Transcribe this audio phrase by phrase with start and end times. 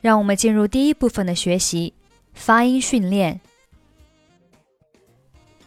[0.00, 1.94] 让我们进入第一部分的学习，
[2.32, 3.40] 发音训练。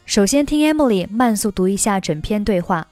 [0.06, 2.88] 首先听 Emily 慢速读一下整篇对话。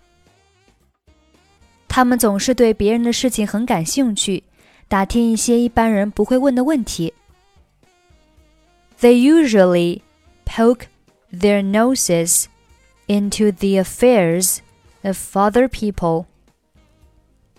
[1.88, 4.44] 他们总是对别人的事情很感兴趣，
[4.90, 7.14] 打听一些一般人不会问的问题。
[9.00, 10.02] They usually
[10.46, 10.86] poke
[11.32, 12.46] their noses
[13.08, 14.60] into the affairs
[15.04, 16.26] of other people.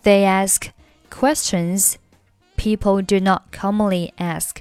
[0.02, 0.70] They ask
[1.10, 1.94] questions
[2.56, 4.56] people do not commonly ask.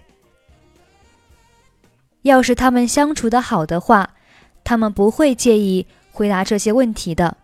[2.23, 4.15] 要是他们相处的好的话，
[4.63, 7.37] 他们不会介意回答这些问题的。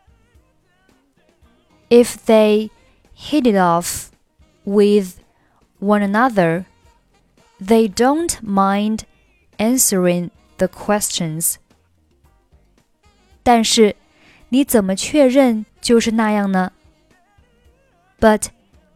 [1.90, 2.70] If they
[3.16, 4.08] hit it off
[4.66, 5.20] with
[5.80, 6.66] one another,
[7.60, 9.06] they don't mind
[9.58, 11.56] answering the questions.
[13.44, 13.96] 但是，
[14.50, 16.72] 你怎么确认就是那样呢？
[18.20, 18.48] But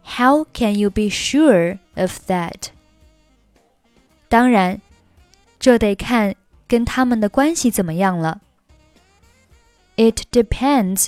[0.03, 2.69] how can you be sure of that?
[4.29, 4.81] 当然，
[5.59, 6.35] 这得看
[6.67, 8.41] 跟他们的关系怎么样了。
[9.95, 11.07] It depends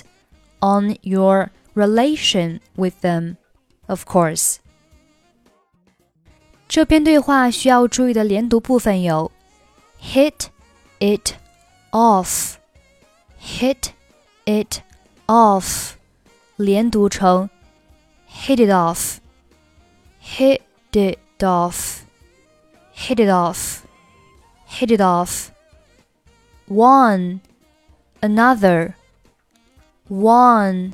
[0.60, 3.36] on your relation with them,
[3.86, 4.56] of course.
[6.68, 9.32] 这篇对话需要注意的连读部分有
[10.02, 10.48] hit
[11.00, 11.32] it
[11.90, 12.56] off,
[13.40, 13.90] hit
[14.44, 14.80] it
[15.26, 15.92] off，
[16.56, 17.48] 连读成
[18.30, 19.16] hit it off,
[20.22, 20.60] hit
[20.92, 22.00] it off,
[22.94, 23.80] hit it off,
[24.68, 25.50] hit it off.
[26.68, 27.40] One,
[28.20, 28.92] another,
[30.08, 30.92] one,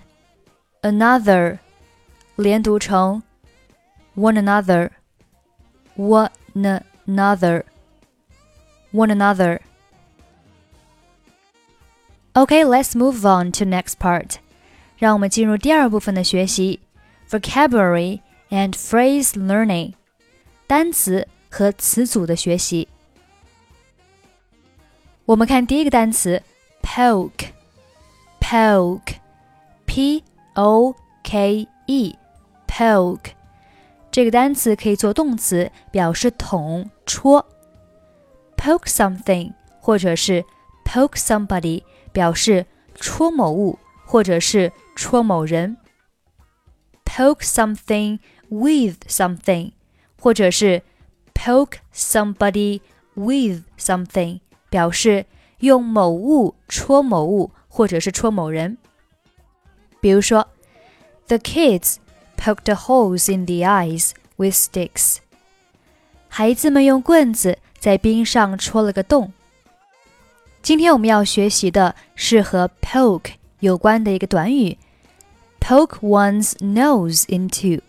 [0.83, 1.59] another，
[2.39, 3.23] 连读成
[4.17, 4.91] one another,
[5.97, 7.65] one another,
[8.93, 9.61] one another.
[12.35, 14.37] Okay, let's move on to next part.
[14.97, 16.81] 让我们进入第二部分的学习。
[17.29, 18.21] vocabulary
[18.51, 19.95] and phrase learning，
[20.67, 22.87] 单词和词组的学习。
[25.25, 26.43] 我们看第一个单词
[26.83, 27.43] poke，poke，p
[30.55, 31.67] o k
[32.79, 33.33] e，poke，
[34.11, 37.47] 这个单词可以做动词，表示捅、戳。
[38.57, 40.45] poke something 或者是
[40.85, 42.65] poke somebody 表示
[42.95, 45.77] 戳某物或者是戳某人。
[47.05, 48.19] poke something
[48.49, 49.73] with something，
[50.19, 50.83] 或者是
[51.35, 52.81] poke somebody
[53.15, 54.41] with something，
[54.71, 55.27] 表示
[55.59, 58.79] 用某物戳某物，或者是戳某人。
[60.01, 60.49] 比如说，
[61.27, 61.97] The kids
[62.39, 65.19] poked holes in the ice with sticks。
[66.29, 69.33] 孩子们用棍子在冰上戳了个洞。
[70.63, 74.79] 今天我们要学习的是和 poke 有关的一个短语。
[75.61, 77.81] poke one's nose into，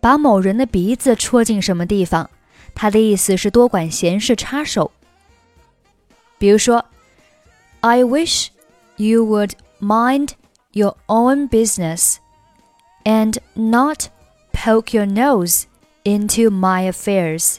[0.00, 2.28] 把某人的鼻子戳进什么地方？
[2.74, 4.92] 它的意思是多管闲事、插手。
[6.38, 6.84] 比如说，
[7.80, 8.48] I wish
[8.96, 10.30] you would mind
[10.72, 12.16] your own business
[13.04, 14.08] and not
[14.52, 15.64] poke your nose
[16.04, 17.56] into my affairs。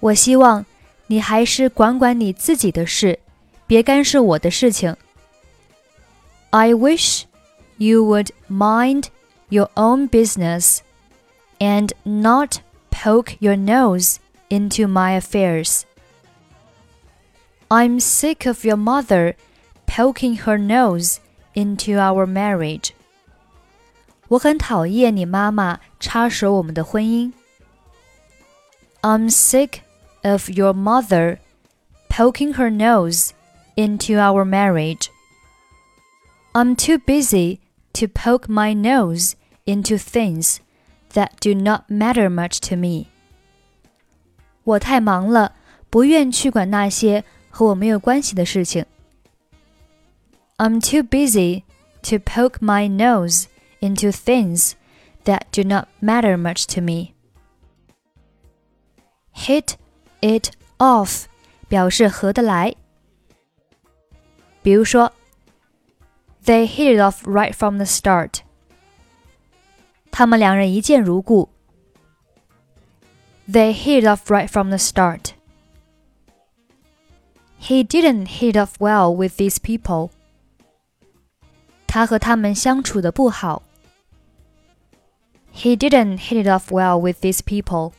[0.00, 0.64] 我希望
[1.08, 3.18] 你还是管管你自己的事，
[3.66, 4.96] 别干涉我的事情。
[6.50, 7.24] I wish
[7.76, 9.08] you would mind
[9.48, 10.78] your own business
[11.58, 12.58] and not
[12.90, 14.16] poke your nose
[14.48, 15.82] into my affairs.
[17.68, 19.34] I'm sick of your mother
[19.86, 21.18] poking her nose
[21.54, 22.92] into our marriage.
[24.32, 27.32] 我很讨厌你妈妈插手我们的婚姻。
[29.00, 29.80] I'm sick
[30.22, 31.38] of your mother
[32.08, 33.30] poking her nose
[33.76, 35.08] into our marriage.
[36.52, 37.60] I'm too busy
[37.94, 39.34] to poke my nose
[39.64, 40.58] into things
[41.14, 43.06] that do not matter much to me.
[44.64, 45.54] 我太忙了，
[45.88, 48.84] 不愿去管那些和我没有关系的事情。
[50.58, 51.62] I'm too busy
[52.02, 53.44] to poke my nose
[53.82, 54.72] into things
[55.24, 57.14] that do not matter much to me.
[59.38, 59.76] hit
[60.20, 61.26] it off
[61.68, 62.74] 表示合得来。
[64.62, 65.12] 比如说，
[66.44, 68.40] They hit it off right from the start。
[70.10, 71.48] 他们两人一见如故。
[73.48, 75.32] They hit it off right from the start.
[77.60, 80.10] He didn't hit off well with these people.
[81.86, 83.62] 他和他们相处的不好。
[85.55, 87.93] He didn't hit it off well with these people.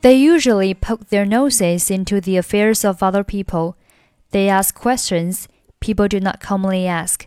[0.00, 3.76] They usually poke their noses into the affairs of other people.
[4.30, 5.48] They ask questions
[5.80, 7.26] people do not commonly ask.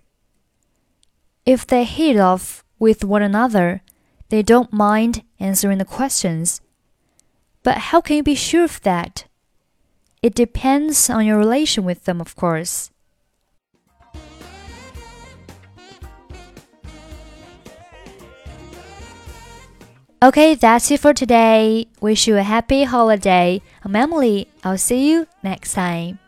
[1.46, 3.82] If they hit it off with one another,
[4.30, 6.62] they don't mind answering the questions.
[7.64, 9.26] But how can you be sure of that?
[10.24, 12.92] It depends on your relation with them, of course.
[20.22, 21.88] Okay, that's it for today.
[22.02, 23.62] Wish you a happy holiday.
[23.86, 24.50] I'm Emily.
[24.66, 26.20] I'll see you next time.